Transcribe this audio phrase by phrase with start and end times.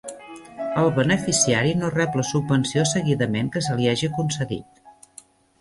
[0.83, 4.83] El beneficiari no rep la subvenció seguidament que se li hagi concedit.